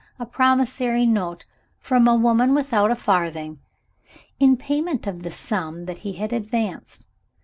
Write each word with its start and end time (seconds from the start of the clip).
ha! 0.17 0.23
a 0.23 0.25
promissory 0.25 1.05
note 1.05 1.45
from 1.77 2.07
a 2.07 2.15
woman 2.15 2.55
without 2.55 2.89
a 2.89 2.95
farthing! 2.95 3.59
in 4.39 4.57
payment 4.57 5.05
of 5.05 5.21
the 5.21 5.29
sum 5.29 5.85
that 5.85 5.97
he 5.97 6.13
had 6.13 6.33
advanced. 6.33 7.05